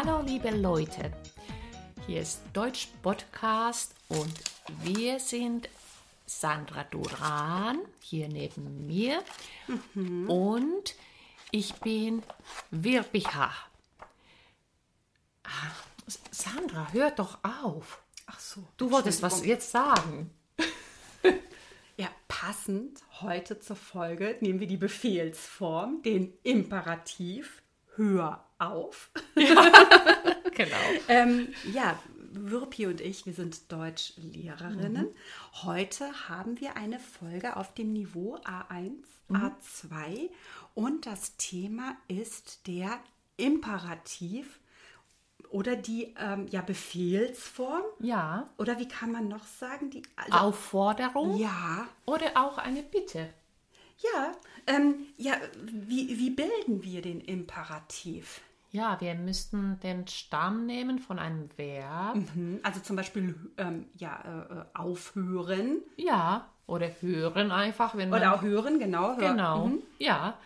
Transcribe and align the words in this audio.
Hallo 0.00 0.22
liebe 0.24 0.50
Leute, 0.50 1.10
hier 2.06 2.20
ist 2.20 2.42
Deutsch 2.52 2.86
Podcast 3.02 3.96
und 4.06 4.32
wir 4.84 5.18
sind 5.18 5.68
Sandra 6.24 6.84
Duran 6.84 7.80
hier 7.98 8.28
neben 8.28 8.86
mir 8.86 9.24
mhm. 9.94 10.30
und 10.30 10.94
ich 11.50 11.74
bin 11.80 12.22
Wirbicha. 12.70 13.50
Ah, 15.42 15.72
Sandra, 16.30 16.92
hör 16.92 17.10
doch 17.10 17.38
auf. 17.42 18.00
Ach 18.26 18.38
so. 18.38 18.62
Du 18.76 18.92
wolltest 18.92 19.20
was 19.20 19.44
jetzt 19.44 19.72
sagen. 19.72 20.30
Ja, 21.96 22.08
passend 22.28 23.00
heute 23.20 23.58
zur 23.58 23.74
Folge 23.74 24.36
nehmen 24.38 24.60
wir 24.60 24.68
die 24.68 24.76
Befehlsform, 24.76 26.00
den 26.02 26.32
Imperativ. 26.44 27.60
Hör 27.98 28.44
auf. 28.58 29.10
Ja, 29.34 29.72
genau. 30.54 30.76
ähm, 31.08 31.48
ja, 31.72 31.98
Würpi 32.30 32.86
und 32.86 33.00
ich, 33.00 33.26
wir 33.26 33.32
sind 33.32 33.72
Deutschlehrerinnen. 33.72 35.06
Mhm. 35.06 35.64
Heute 35.64 36.28
haben 36.28 36.60
wir 36.60 36.76
eine 36.76 37.00
Folge 37.00 37.56
auf 37.56 37.74
dem 37.74 37.92
Niveau 37.92 38.36
A1, 38.36 38.92
mhm. 39.26 39.36
A2 39.36 40.30
und 40.74 41.06
das 41.06 41.36
Thema 41.38 41.96
ist 42.06 42.68
der 42.68 43.00
Imperativ 43.36 44.60
oder 45.50 45.74
die 45.74 46.14
ähm, 46.20 46.46
ja, 46.50 46.60
Befehlsform. 46.60 47.82
Ja. 47.98 48.48
Oder 48.58 48.78
wie 48.78 48.86
kann 48.86 49.10
man 49.10 49.26
noch 49.26 49.44
sagen? 49.44 49.90
Die 49.90 50.02
also, 50.14 50.38
Aufforderung. 50.38 51.36
Ja. 51.36 51.88
Oder 52.06 52.30
auch 52.36 52.58
eine 52.58 52.84
Bitte. 52.84 53.34
Ja. 53.98 54.32
Ähm, 54.68 55.06
ja, 55.16 55.32
wie, 55.64 56.18
wie 56.18 56.30
bilden 56.30 56.82
wir 56.82 57.02
den 57.02 57.20
Imperativ? 57.20 58.42
Ja, 58.70 59.00
wir 59.00 59.14
müssten 59.14 59.80
den 59.80 60.06
Stamm 60.06 60.66
nehmen 60.66 60.98
von 60.98 61.18
einem 61.18 61.48
Verb. 61.56 62.16
Mhm. 62.16 62.60
Also 62.62 62.80
zum 62.80 62.96
Beispiel 62.96 63.34
ähm, 63.56 63.86
ja, 63.96 64.20
äh, 64.24 64.54
äh 64.54 64.64
aufhören. 64.74 65.78
Ja, 65.96 66.50
oder 66.66 66.90
hören 67.00 67.50
einfach. 67.50 67.96
Wenn 67.96 68.12
oder 68.12 68.34
auch 68.34 68.42
hören, 68.42 68.78
genau. 68.78 69.16
Hör. 69.16 69.30
Genau, 69.30 69.66
mhm. 69.68 69.82
ja. 69.98 70.38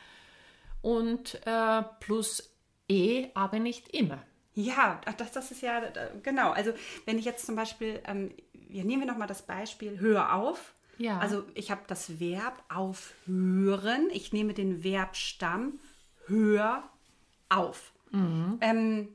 Und 0.83 1.41
äh, 1.45 1.83
plus 1.98 2.55
E, 2.89 3.29
aber 3.34 3.59
nicht 3.59 3.89
immer. 3.89 4.23
Ja, 4.55 5.01
das, 5.17 5.33
das 5.33 5.51
ist 5.51 5.62
ja, 5.62 5.83
genau. 6.23 6.53
Also 6.53 6.73
wenn 7.07 7.19
ich 7.19 7.25
jetzt 7.25 7.47
zum 7.47 7.57
Beispiel, 7.57 8.01
ähm, 8.07 8.33
ja, 8.69 8.84
nehmen 8.84 9.03
wir 9.03 9.11
nochmal 9.11 9.29
das 9.29 9.42
Beispiel, 9.42 9.98
hör 9.98 10.34
auf. 10.34 10.75
Ja. 11.03 11.19
Also 11.19 11.45
ich 11.55 11.70
habe 11.70 11.83
das 11.86 12.20
Verb 12.20 12.62
aufhören. 12.69 14.08
Ich 14.12 14.33
nehme 14.33 14.55
den 14.55 14.83
Verbstamm 14.83 15.81
hör 16.27 16.89
auf. 17.48 17.92
Mhm. 18.11 18.58
Ähm, 18.61 19.08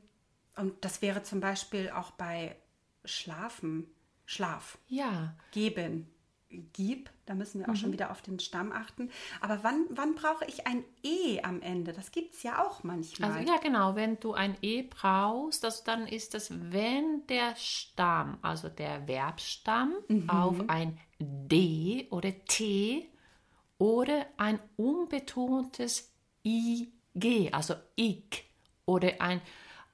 und 0.56 0.84
das 0.84 1.02
wäre 1.02 1.22
zum 1.22 1.40
Beispiel 1.40 1.90
auch 1.90 2.10
bei 2.12 2.56
schlafen, 3.04 3.86
Schlaf. 4.26 4.78
Ja. 4.88 5.34
Geben 5.52 6.08
gib, 6.50 7.10
da 7.26 7.34
müssen 7.34 7.60
wir 7.60 7.66
auch 7.66 7.72
mhm. 7.72 7.76
schon 7.76 7.92
wieder 7.92 8.10
auf 8.10 8.22
den 8.22 8.40
Stamm 8.40 8.72
achten. 8.72 9.10
Aber 9.40 9.62
wann, 9.62 9.86
wann 9.90 10.14
brauche 10.14 10.44
ich 10.46 10.66
ein 10.66 10.84
E 11.02 11.42
am 11.42 11.60
Ende? 11.60 11.92
Das 11.92 12.10
gibt 12.10 12.34
es 12.34 12.42
ja 12.42 12.64
auch 12.64 12.82
manchmal. 12.84 13.32
Also 13.32 13.52
ja, 13.52 13.58
genau, 13.58 13.96
wenn 13.96 14.18
du 14.18 14.32
ein 14.32 14.56
E 14.62 14.82
brauchst, 14.82 15.64
also 15.64 15.82
dann 15.84 16.06
ist 16.06 16.34
das, 16.34 16.50
wenn 16.50 17.26
der 17.26 17.54
Stamm, 17.56 18.38
also 18.42 18.68
der 18.68 19.06
Verbstamm, 19.06 19.94
mhm. 20.08 20.30
auf 20.30 20.68
ein 20.68 20.98
D 21.18 22.06
oder 22.10 22.32
T 22.46 23.08
oder 23.78 24.26
ein 24.36 24.58
unbetontes 24.76 26.12
IG, 26.44 27.52
also 27.52 27.74
ich, 27.94 28.44
oder 28.86 29.20
ein, 29.20 29.42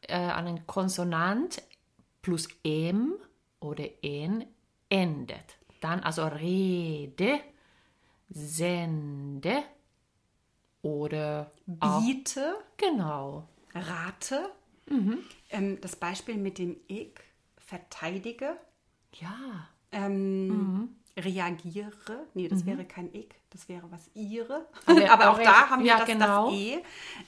äh, 0.03 0.15
einen 0.15 0.67
Konsonant 0.67 1.63
plus 2.23 2.49
M 2.63 3.15
oder 3.61 3.85
N 4.03 4.45
endet. 4.89 5.59
Dann 5.85 6.01
also 6.01 6.25
Rede, 6.27 7.41
Sende 8.31 9.65
oder 10.81 11.53
Biete. 11.67 12.55
Genau. 12.79 13.47
Rate. 13.75 14.49
Mhm. 14.89 15.19
Ähm, 15.51 15.79
das 15.83 15.97
Beispiel 15.97 16.39
mit 16.39 16.57
dem 16.57 16.79
Ich, 16.87 17.13
verteidige. 17.59 18.57
Ja. 19.13 19.69
Ähm, 19.93 20.49
mhm. 20.49 20.89
Reagiere. 21.19 22.29
Nee, 22.33 22.49
das 22.49 22.65
mhm. 22.65 22.69
wäre 22.69 22.85
kein 22.87 23.13
Ich, 23.13 23.29
das 23.51 23.69
wäre 23.69 23.91
was 23.91 24.11
ihre. 24.15 24.67
Aber, 24.87 25.11
Aber 25.13 25.31
auch 25.33 25.39
da 25.39 25.69
haben 25.69 25.83
wir 25.83 25.89
ja, 25.89 25.99
das, 25.99 26.07
genau. 26.07 26.47
das 26.47 26.59
E. 26.59 26.79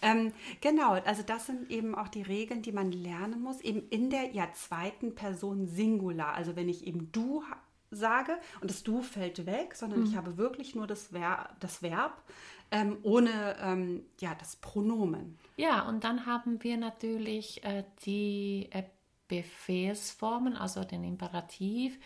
Ähm, 0.01 0.33
genau, 0.63 0.93
also 0.93 1.23
das 1.23 1.45
sind 1.45 1.71
eben 1.71 1.95
auch 1.95 2.09
die 2.09 2.23
Regeln, 2.23 2.63
die 2.63 2.73
man 2.73 2.91
lernen 2.91 3.43
muss, 3.43 3.61
eben 3.61 3.87
in 3.91 4.09
der 4.09 4.33
ja, 4.33 4.51
zweiten 4.55 5.15
Person 5.15 5.67
Singular. 5.67 6.33
Also 6.33 6.57
wenn 6.57 6.71
ich 6.71 6.87
eben 6.87 7.13
du 7.13 7.43
sage 7.91 8.39
und 8.61 8.71
das 8.71 8.83
Du 8.83 9.03
fällt 9.03 9.47
weg, 9.47 9.75
sondern 9.75 10.01
mhm. 10.01 10.07
ich 10.07 10.17
habe 10.17 10.37
wirklich 10.37 10.75
nur 10.75 10.87
das, 10.87 11.09
Ver 11.09 11.51
das 11.61 11.83
Verb 11.83 12.23
ähm, 12.71 12.99
ohne 13.03 13.57
ähm, 13.61 14.05
ja, 14.21 14.35
das 14.35 14.57
Pronomen. 14.57 15.39
Ja, 15.57 15.89
und 15.89 16.05
dann 16.05 16.27
haben 16.27 16.63
wir 16.63 16.77
natürlich 16.77 17.63
äh, 17.65 17.85
die 18.05 18.69
äh, 18.71 18.85
Befehlsformen, 19.29 20.57
also 20.57 20.85
den 20.85 21.05
Imperativ, 21.05 21.99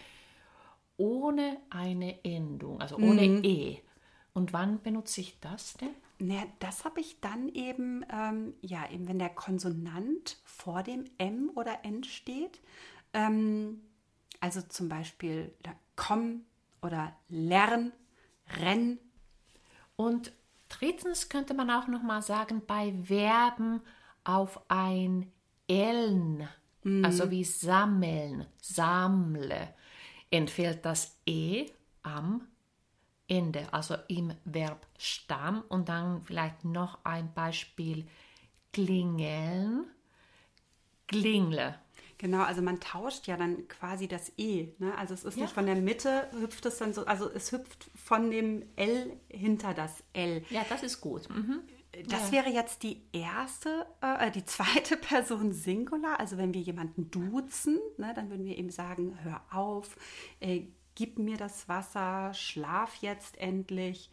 ohne 0.97 1.57
eine 1.71 2.25
Endung, 2.25 2.81
also 2.81 2.97
ohne 2.97 3.27
mhm. 3.27 3.45
E. 3.45 3.79
Und 4.33 4.53
wann 4.53 4.83
benutze 4.83 5.23
ich 5.23 5.41
das 5.41 5.75
denn? 5.75 5.95
Na, 6.19 6.43
das 6.59 6.85
habe 6.85 7.01
ich 7.01 7.21
dann 7.21 7.49
eben, 7.49 8.05
ähm, 8.13 8.55
ja, 8.61 8.89
eben 8.91 9.09
wenn 9.09 9.19
der 9.19 9.31
Konsonant 9.31 10.37
vor 10.45 10.83
dem 10.83 11.05
M 11.17 11.51
oder 11.55 11.85
N 11.85 12.05
steht. 12.05 12.61
Ähm, 13.15 13.81
also 14.41 14.63
zum 14.63 14.89
Beispiel 14.89 15.55
komm 15.97 16.43
oder 16.83 17.15
lern, 17.29 17.93
renn. 18.59 18.99
Und 19.97 20.33
drittens 20.69 21.29
könnte 21.29 21.55
man 21.55 21.71
auch 21.71 21.87
noch 21.87 22.03
mal 22.03 22.23
sagen, 22.23 22.63
bei 22.67 22.93
Verben 23.05 23.83
auf 24.25 24.61
ein 24.69 25.31
Eln, 25.69 26.49
mhm. 26.83 27.05
also 27.05 27.31
wie 27.31 27.45
sammeln, 27.45 28.47
sammle, 28.61 29.75
entfällt 30.31 30.85
das 30.85 31.19
E 31.27 31.67
am 32.03 32.47
Ende, 33.29 33.73
also 33.73 33.97
im 34.09 34.33
Verb 34.45 34.87
Stamm. 34.99 35.63
Und 35.69 35.89
dann 35.89 36.25
vielleicht 36.25 36.65
noch 36.65 37.05
ein 37.05 37.33
Beispiel 37.35 38.07
klingeln, 38.73 39.87
klingle. 41.07 41.79
Genau, 42.21 42.43
also 42.43 42.61
man 42.61 42.81
tauscht 42.81 43.29
ja 43.29 43.39
dann 43.39 43.67
quasi 43.67 44.07
das 44.07 44.31
E. 44.37 44.69
Ne? 44.77 44.93
Also 44.99 45.15
es 45.15 45.25
ist 45.25 45.39
ja. 45.39 45.45
nicht 45.45 45.55
von 45.55 45.65
der 45.65 45.77
Mitte, 45.77 46.29
hüpft 46.39 46.67
es 46.67 46.77
dann 46.77 46.93
so, 46.93 47.07
also 47.07 47.31
es 47.31 47.51
hüpft 47.51 47.91
von 47.95 48.31
dem 48.31 48.63
L 48.77 49.19
hinter 49.31 49.73
das 49.73 50.05
L. 50.13 50.45
Ja, 50.51 50.67
das 50.69 50.83
ist 50.83 51.01
gut. 51.01 51.31
Mhm. 51.31 51.61
Das 52.09 52.27
ja. 52.27 52.33
wäre 52.33 52.51
jetzt 52.51 52.83
die 52.83 53.01
erste, 53.13 53.87
äh, 54.03 54.31
die 54.33 54.45
zweite 54.45 54.97
Person 54.99 55.55
Singular. 55.55 56.21
Also 56.21 56.37
wenn 56.37 56.53
wir 56.53 56.61
jemanden 56.61 57.11
duzen, 57.11 57.79
ne, 57.97 58.13
dann 58.15 58.29
würden 58.29 58.45
wir 58.45 58.59
eben 58.59 58.69
sagen, 58.69 59.19
hör 59.23 59.41
auf, 59.51 59.97
äh, 60.41 60.65
gib 60.95 61.19
mir 61.19 61.39
das 61.39 61.71
Wasser, 61.71 62.35
schlaf 62.35 62.97
jetzt 62.97 63.39
endlich. 63.39 64.11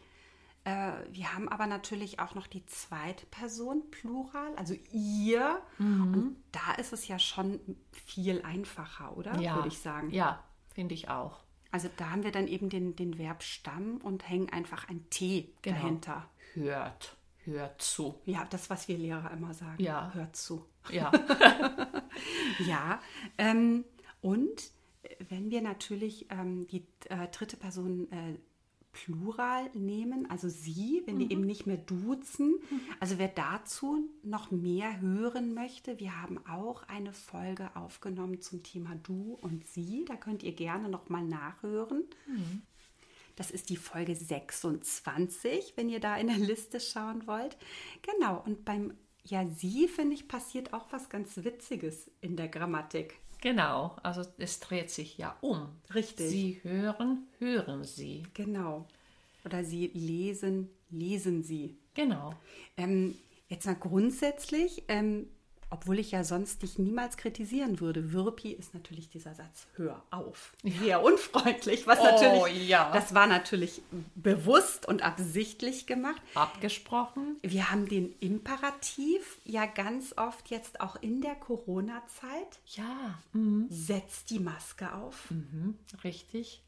Äh, 0.64 0.92
wir 1.10 1.34
haben 1.34 1.48
aber 1.48 1.66
natürlich 1.66 2.20
auch 2.20 2.34
noch 2.34 2.46
die 2.46 2.64
zweite 2.66 3.26
Person 3.26 3.82
Plural, 3.90 4.54
also 4.56 4.74
ihr. 4.92 5.60
Mhm. 5.78 6.14
Und 6.14 6.36
da 6.52 6.74
ist 6.78 6.92
es 6.92 7.08
ja 7.08 7.18
schon 7.18 7.60
viel 7.92 8.42
einfacher, 8.42 9.16
oder? 9.16 9.38
Ja. 9.38 9.56
Würde 9.56 9.68
ich 9.68 9.78
sagen. 9.78 10.10
Ja, 10.10 10.42
finde 10.74 10.94
ich 10.94 11.08
auch. 11.08 11.40
Also 11.70 11.88
da 11.96 12.10
haben 12.10 12.24
wir 12.24 12.32
dann 12.32 12.48
eben 12.48 12.70
den, 12.70 12.96
den 12.96 13.14
Verbstamm 13.14 13.98
und 13.98 14.28
hängen 14.28 14.48
einfach 14.50 14.88
ein 14.88 15.04
T 15.10 15.52
genau. 15.62 15.76
dahinter. 15.76 16.28
Hört. 16.54 17.16
Hört 17.44 17.80
zu. 17.80 18.20
Ja, 18.24 18.46
das, 18.50 18.68
was 18.70 18.88
wir 18.88 18.98
Lehrer 18.98 19.30
immer 19.30 19.54
sagen. 19.54 19.82
Ja. 19.82 20.12
Hört 20.12 20.36
zu. 20.36 20.66
Ja. 20.90 21.10
ja. 22.58 23.00
Ähm, 23.38 23.84
und 24.20 24.70
wenn 25.28 25.50
wir 25.50 25.62
natürlich 25.62 26.26
ähm, 26.30 26.66
die 26.68 26.86
äh, 27.08 27.28
dritte 27.28 27.56
Person 27.56 28.10
äh, 28.12 28.38
Plural 28.92 29.70
nehmen, 29.74 30.28
also 30.30 30.48
sie, 30.48 31.02
wenn 31.06 31.16
mhm. 31.16 31.18
wir 31.20 31.30
eben 31.30 31.46
nicht 31.46 31.66
mehr 31.66 31.76
duzen. 31.76 32.58
Mhm. 32.70 32.80
Also 33.00 33.18
wer 33.18 33.28
dazu 33.28 34.08
noch 34.22 34.50
mehr 34.50 35.00
hören 35.00 35.54
möchte, 35.54 35.98
wir 36.00 36.20
haben 36.20 36.38
auch 36.46 36.82
eine 36.88 37.12
Folge 37.12 37.74
aufgenommen 37.76 38.40
zum 38.40 38.62
Thema 38.62 38.96
du 38.96 39.38
und 39.40 39.66
sie. 39.66 40.04
Da 40.06 40.16
könnt 40.16 40.42
ihr 40.42 40.52
gerne 40.52 40.88
noch 40.88 41.08
mal 41.08 41.24
nachhören. 41.24 42.04
Mhm. 42.26 42.62
Das 43.36 43.52
ist 43.52 43.70
die 43.70 43.76
Folge 43.76 44.16
26, 44.16 45.74
wenn 45.76 45.88
ihr 45.88 46.00
da 46.00 46.16
in 46.16 46.26
der 46.26 46.38
Liste 46.38 46.80
schauen 46.80 47.26
wollt. 47.28 47.56
Genau, 48.02 48.42
und 48.44 48.64
beim 48.64 48.94
Ja, 49.24 49.46
sie, 49.46 49.86
finde 49.86 50.14
ich, 50.14 50.26
passiert 50.26 50.72
auch 50.72 50.90
was 50.90 51.08
ganz 51.08 51.36
Witziges 51.44 52.10
in 52.20 52.36
der 52.36 52.48
Grammatik. 52.48 53.20
Genau, 53.40 53.96
also 54.02 54.22
es 54.38 54.60
dreht 54.60 54.90
sich 54.90 55.18
ja 55.18 55.36
um. 55.40 55.68
Richtig. 55.94 56.28
Sie 56.30 56.60
hören, 56.62 57.28
hören 57.38 57.84
Sie. 57.84 58.24
Genau. 58.34 58.86
Oder 59.44 59.64
Sie 59.64 59.90
lesen, 59.94 60.68
lesen 60.90 61.44
Sie. 61.44 61.76
Genau. 61.94 62.34
Ähm, 62.76 63.16
jetzt 63.48 63.66
mal 63.66 63.74
grundsätzlich, 63.74 64.82
ähm, 64.88 65.28
obwohl 65.70 65.98
ich 65.98 66.10
ja 66.12 66.24
sonst 66.24 66.62
dich 66.62 66.78
niemals 66.78 67.16
kritisieren 67.16 67.80
würde. 67.80 68.12
Wirpi 68.12 68.52
ist 68.52 68.74
natürlich 68.74 69.08
dieser 69.10 69.34
Satz, 69.34 69.66
hör 69.76 70.02
auf. 70.10 70.52
Sehr 70.62 71.02
unfreundlich, 71.02 71.86
was 71.86 71.98
Oh, 72.00 72.04
natürlich, 72.04 72.68
ja. 72.68 72.90
das 72.92 73.14
war 73.14 73.26
natürlich 73.26 73.82
bewusst 74.14 74.86
und 74.86 75.02
absichtlich 75.02 75.86
gemacht. 75.86 76.22
Abgesprochen? 76.34 77.36
Wir 77.42 77.70
haben 77.70 77.88
den 77.88 78.14
Imperativ 78.20 79.38
ja 79.44 79.66
ganz 79.66 80.14
oft 80.16 80.48
jetzt 80.50 80.80
auch 80.80 80.96
in 81.02 81.20
der 81.20 81.34
Corona-Zeit. 81.34 82.60
Ja, 82.66 83.18
Setzt 83.68 84.30
die 84.30 84.38
Maske 84.40 84.92
auf, 84.94 85.28
richtig. 86.04 86.62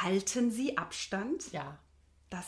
halten 0.00 0.50
Sie 0.50 0.76
Abstand, 0.78 1.52
Ja, 1.52 1.78
das 2.30 2.46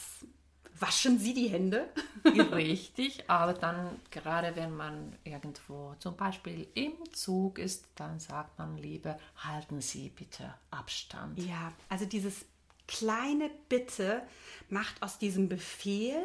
waschen 0.79 1.19
Sie 1.19 1.35
die 1.35 1.49
Hände. 1.49 1.89
richtig. 2.25 3.29
Aber 3.29 3.55
dann, 3.55 4.01
gerade 4.11 4.55
wenn 4.57 4.75
man 4.75 5.17
irgendwo 5.25 5.95
zum 5.99 6.17
Beispiel 6.17 6.69
im 6.75 6.93
Zug 7.13 7.59
ist, 7.59 7.87
dann 7.97 8.19
sagt 8.21 8.59
man 8.59 8.77
lieber, 8.77 9.19
halten 9.37 9.81
Sie 9.81 10.11
bitte 10.11 10.55
Abstand. 10.71 11.39
Ja, 11.39 11.73
also 11.89 12.05
dieses 12.07 12.45
kleine 12.87 13.51
Bitte 13.69 14.23
macht 14.69 15.03
aus 15.03 15.19
diesem 15.19 15.49
Befehl 15.49 16.25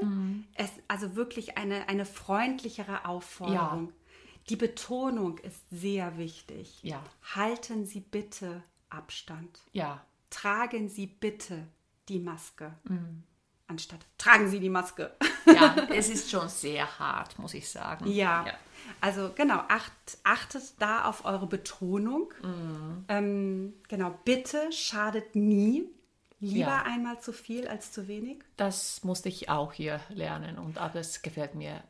es 0.56 0.71
also 0.88 1.15
wirklich 1.15 1.57
eine, 1.57 1.88
eine 1.89 2.06
freundlichere 2.06 3.06
Aufforderung. 3.06 3.94
Die 4.50 4.56
Betonung 4.56 5.38
ist 5.39 5.62
sehr 5.69 6.18
wichtig. 6.18 6.80
Ja. 6.81 7.03
Halten 7.36 7.86
Sie 7.86 8.00
bitte 8.00 8.63
Abstand. 8.89 9.59
Ja, 9.74 10.03
Tragen 10.36 10.89
Sie 10.89 11.07
bitte 11.07 11.65
die 12.09 12.19
Maske. 12.19 12.74
Anstatt 13.67 14.00
tragen 14.17 14.47
Sie 14.50 14.59
die 14.59 14.69
Maske. 14.69 15.15
ja, 15.45 15.75
es 15.89 16.09
ist 16.09 16.29
schon 16.29 16.47
sehr 16.50 17.00
hart, 17.00 17.39
muss 17.39 17.53
ich 17.53 17.67
sagen. 17.69 18.07
Ja. 18.07 18.45
Also 19.01 19.31
genau, 19.35 19.63
acht, 19.67 19.91
achtet 20.23 20.63
da 20.79 21.06
auf 21.06 21.25
eure 21.25 21.47
Betonung. 21.47 22.31
Ähm, 23.07 23.73
genau, 23.88 24.19
bitte 24.23 24.71
schadet 24.71 25.35
nie. 25.35 25.89
Lieber 26.39 26.59
Ja. 26.67 26.83
einmal 26.83 27.19
zu 27.21 27.33
viel 27.33 27.67
als 27.67 27.91
zu 27.91 28.07
wenig. 28.07 28.44
Das 28.57 29.03
musste 29.03 29.29
ich 29.29 29.50
auch 29.50 29.73
hier 29.73 30.00
lernen 30.09 30.59
und 30.59 30.77
es 30.94 31.21
gefällt 31.23 31.56
mir 31.56 31.81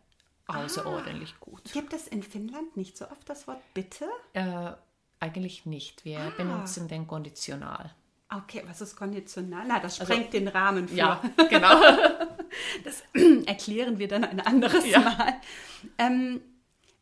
außerordentlich 0.48 1.40
gut. 1.40 1.74
Gibt 1.74 1.94
es 1.94 2.08
in 2.08 2.24
Finnland 2.24 2.78
nicht 2.78 2.96
so 2.98 3.10
oft 3.10 3.28
das 3.30 3.48
Wort 3.48 3.62
bitte? 3.74 4.06
Äh, 4.34 4.72
eigentlich 5.20 5.66
nicht. 5.66 6.06
Wir 6.06 6.32
benutzen 6.38 6.88
den 6.88 7.08
Konditional. 7.08 7.94
Okay, 8.38 8.64
was 8.68 8.82
ist 8.82 8.96
konditional? 8.96 9.66
Na, 9.68 9.80
das 9.80 9.98
sprengt 9.98 10.34
den 10.34 10.48
Rahmen 10.48 10.88
für. 10.88 10.96
Ja, 10.96 11.22
genau. 11.50 11.80
Das 12.86 13.04
erklären 13.46 14.00
wir 14.00 14.08
dann 14.08 14.24
ein 14.24 14.40
anderes 14.40 14.86
Ja. 14.90 15.00
Mal. 15.02 15.34
Ähm, 15.98 16.42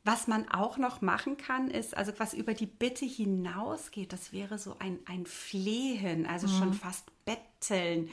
was 0.03 0.27
man 0.27 0.49
auch 0.49 0.77
noch 0.77 1.01
machen 1.01 1.37
kann, 1.37 1.69
ist, 1.69 1.95
also 1.95 2.11
was 2.17 2.33
über 2.33 2.53
die 2.55 2.65
Bitte 2.65 3.05
hinausgeht, 3.05 4.11
das 4.13 4.33
wäre 4.33 4.57
so 4.57 4.75
ein, 4.79 4.97
ein 5.05 5.25
Flehen, 5.27 6.25
also 6.25 6.47
Mhm. 6.47 6.51
schon 6.57 6.73
fast 6.73 7.05
betteln. 7.25 8.09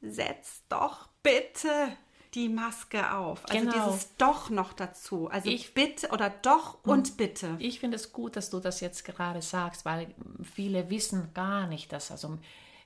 Setz 0.00 0.62
doch 0.70 1.08
bitte 1.22 1.96
die 2.34 2.48
Maske 2.48 3.12
auf. 3.14 3.44
Also 3.50 3.70
Genau. 3.70 3.86
dieses 3.90 4.16
doch 4.16 4.48
noch 4.50 4.72
dazu. 4.72 5.28
Also 5.28 5.50
Ich- 5.50 5.74
bitte 5.74 6.08
oder 6.10 6.30
doch 6.30 6.82
und 6.84 7.16
bitte. 7.16 7.56
Ich 7.58 7.80
finde 7.80 7.96
es 7.96 8.12
gut, 8.12 8.36
dass 8.36 8.50
du 8.50 8.58
das 8.60 8.80
jetzt 8.80 9.04
gerade 9.04 9.42
sagst, 9.42 9.84
weil 9.84 10.14
viele 10.42 10.88
wissen 10.90 11.32
gar 11.34 11.66
nicht, 11.66 11.92
dass 11.92 12.10
also 12.10 12.38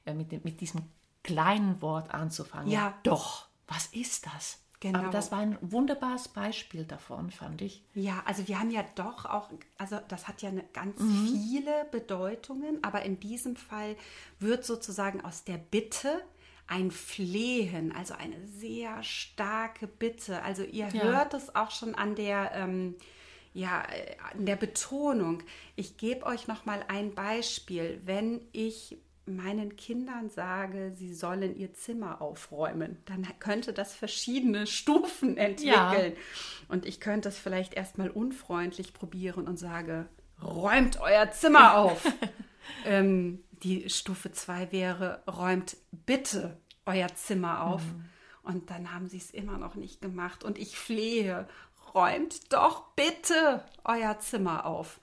äh, 0.04 0.14
mit, 0.14 0.44
mit 0.44 0.60
diesem 0.60 0.82
kleinen 1.22 1.81
Wort 1.82 2.12
anzufangen. 2.12 2.69
Ja. 2.70 2.94
Doch, 3.02 3.46
was 3.69 3.87
ist 3.87 4.26
das? 4.26 4.60
Genau. 4.78 4.98
Aber 4.98 5.10
das 5.10 5.32
war 5.32 5.38
ein 5.38 5.56
wunderbares 5.62 6.28
Beispiel 6.28 6.84
davon, 6.84 7.31
fand 7.31 7.62
ich. 7.62 7.82
Ja, 7.94 8.22
also 8.26 8.46
wir 8.46 8.60
haben 8.60 8.70
ja 8.70 8.84
doch 8.94 9.25
auch, 9.25 9.48
also 9.78 9.98
das 10.08 10.28
hat 10.28 10.43
ja 10.43 10.50
eine 10.50 10.64
ganz 10.75 11.00
Mhm. 11.00 11.28
viele 11.28 11.87
Bedeutungen, 11.90 12.84
aber 12.84 13.02
in 13.02 13.19
diesem 13.19 13.56
Fall 13.56 13.96
wird 14.38 14.64
sozusagen 14.66 15.25
aus 15.25 15.44
der 15.44 15.56
Bitte 15.56 16.20
ein 16.68 16.90
Flehen, 16.90 17.92
also 17.94 18.14
eine 18.14 18.36
sehr 18.46 19.02
starke 19.02 19.86
Bitte. 19.86 20.42
Also 20.42 20.62
ihr 20.64 20.88
Ja. 20.88 21.02
hört 21.02 21.34
es 21.34 21.54
auch 21.54 21.70
schon 21.70 21.94
an 21.94 22.14
der, 22.16 22.50
ähm, 22.54 22.94
ja, 23.54 23.82
äh, 23.84 24.16
an 24.32 24.46
der 24.46 24.56
Betonung. 24.56 25.42
Ich 25.76 25.96
gebe 25.96 26.26
euch 26.26 26.48
noch 26.48 26.64
mal 26.66 26.84
ein 26.88 27.14
Beispiel. 27.14 28.00
Wenn 28.04 28.40
ich 28.52 28.98
meinen 29.28 29.74
Kindern 29.76 30.30
sage, 30.30 30.92
sie 30.94 31.12
sollen 31.12 31.56
ihr 31.56 31.72
Zimmer 31.74 32.20
aufräumen, 32.22 32.98
dann 33.06 33.26
könnte 33.40 33.72
das 33.72 33.94
verschiedene 33.94 34.66
Stufen 34.69 35.36
entwickeln. 35.36 36.14
Und 36.69 36.86
ich 36.86 37.00
könnte 37.00 37.28
es 37.28 37.38
vielleicht 37.38 37.74
erstmal 37.74 38.10
unfreundlich 38.10 38.92
probieren 38.92 39.48
und 39.48 39.58
sage, 39.58 40.06
räumt 40.42 41.00
euer 41.00 41.30
Zimmer 41.32 41.74
auf. 41.78 42.04
ähm, 42.84 43.42
die 43.66 43.90
Stufe 43.90 44.30
2 44.30 44.70
wäre, 44.70 45.22
räumt 45.26 45.76
bitte 45.90 46.56
euer 46.84 47.08
Zimmer 47.16 47.62
auf. 47.64 47.82
Und 48.44 48.70
dann 48.70 48.94
haben 48.94 49.08
sie 49.08 49.16
es 49.18 49.30
immer 49.32 49.58
noch 49.58 49.74
nicht 49.74 50.00
gemacht. 50.00 50.44
Und 50.44 50.56
ich 50.56 50.78
flehe, 50.78 51.48
räumt 51.94 52.52
doch 52.52 52.84
bitte 52.94 53.64
euer 53.82 54.20
Zimmer 54.20 54.66
auf. 54.66 55.00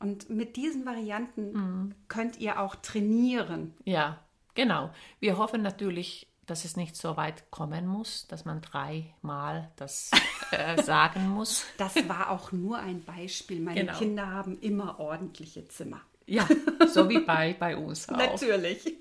Und 0.00 0.28
mit 0.28 0.56
diesen 0.56 0.84
Varianten 0.86 1.94
könnt 2.08 2.38
ihr 2.38 2.58
auch 2.58 2.74
trainieren. 2.74 3.74
Ja, 3.84 4.18
genau. 4.54 4.90
Wir 5.20 5.38
hoffen 5.38 5.62
natürlich, 5.62 6.26
dass 6.46 6.64
es 6.64 6.76
nicht 6.76 6.96
so 6.96 7.16
weit 7.16 7.48
kommen 7.52 7.86
muss, 7.86 8.26
dass 8.26 8.44
man 8.44 8.60
dreimal 8.60 9.70
das 9.76 10.10
äh, 10.50 10.82
sagen 10.82 11.28
muss. 11.28 11.64
Das 11.78 11.94
war 12.08 12.30
auch 12.30 12.50
nur 12.50 12.78
ein 12.78 13.04
Beispiel. 13.04 13.60
Meine 13.60 13.82
Genau. 13.82 13.96
Kinder 13.96 14.26
haben 14.30 14.58
immer 14.58 14.98
ordentliche 14.98 15.68
Zimmer. 15.68 16.00
Ja, 16.30 16.46
so 16.86 17.08
wie 17.08 17.18
bei, 17.18 17.56
bei 17.58 17.76
uns 17.76 18.08
auch. 18.08 18.16
Natürlich. 18.16 18.96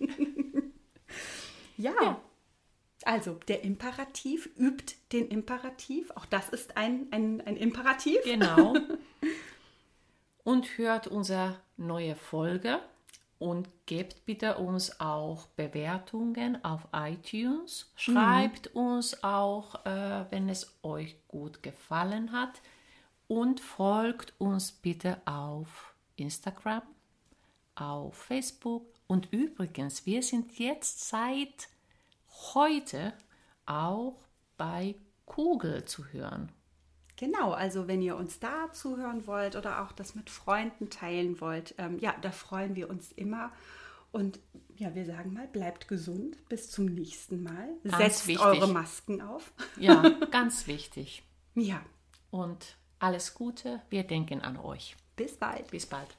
ja. 1.78 2.20
Also, 3.04 3.40
der 3.48 3.64
Imperativ 3.64 4.50
übt 4.58 4.96
den 5.12 5.28
Imperativ. 5.28 6.10
Auch 6.12 6.26
das 6.26 6.50
ist 6.50 6.76
ein, 6.76 7.08
ein, 7.12 7.40
ein 7.42 7.56
Imperativ. 7.56 8.18
Genau. 8.24 8.74
Und 10.44 10.78
hört 10.80 11.06
unsere 11.08 11.58
neue 11.78 12.16
Folge 12.16 12.80
und 13.38 13.70
gebt 13.86 14.26
bitte 14.26 14.58
uns 14.58 15.00
auch 15.00 15.46
Bewertungen 15.50 16.64
auf 16.64 16.88
iTunes. 16.92 17.92
Schreibt 17.96 18.68
uns 18.76 19.24
auch, 19.24 19.86
äh, 19.86 20.26
wenn 20.32 20.50
es 20.50 20.78
euch 20.82 21.16
gut 21.28 21.62
gefallen 21.62 22.32
hat. 22.32 22.62
Und 23.28 23.60
folgt 23.60 24.34
uns 24.40 24.72
bitte 24.72 25.22
auf 25.26 25.94
Instagram, 26.16 26.82
auf 27.82 28.16
Facebook. 28.16 28.86
Und 29.08 29.32
übrigens, 29.32 30.06
wir 30.06 30.22
sind 30.24 30.60
jetzt 30.60 31.10
seit 31.10 31.70
heute 32.54 33.14
auch 33.66 34.16
bei 34.58 34.96
Kugel 35.26 35.86
zu 35.86 36.06
hören. 36.08 36.52
Genau, 37.16 37.52
also 37.52 37.88
wenn 37.88 38.02
ihr 38.02 38.16
uns 38.16 38.40
da 38.40 38.72
zuhören 38.72 39.28
wollt 39.28 39.56
oder 39.56 39.82
auch 39.84 39.92
das 39.92 40.16
mit 40.16 40.30
Freunden 40.30 40.90
teilen 40.90 41.42
wollt, 41.42 41.76
ähm, 41.78 42.00
ja, 42.00 42.16
da 42.22 42.32
freuen 42.32 42.76
wir 42.76 42.90
uns 42.90 43.12
immer. 43.12 43.52
Und 44.12 44.40
ja, 44.78 44.96
wir 44.96 45.06
sagen 45.06 45.34
mal, 45.34 45.48
bleibt 45.48 45.88
gesund. 45.88 46.38
Bis 46.48 46.72
zum 46.72 46.86
nächsten 46.86 47.44
Mal. 47.44 47.70
Ganz 47.84 47.98
Setzt 47.98 48.28
wichtig. 48.28 48.46
eure 48.46 48.68
Masken 48.68 49.22
auf. 49.22 49.52
Ja, 49.78 50.02
ganz 50.32 50.66
wichtig. 50.68 51.24
Ja, 51.56 51.82
Und 52.32 52.78
alles 53.00 53.34
Gute, 53.34 53.82
wir 53.90 54.04
denken 54.04 54.42
an 54.42 54.58
euch. 54.58 54.96
bis 55.16 55.36
bald. 55.36 55.70
Bis 55.72 55.86
bald. 55.86 56.16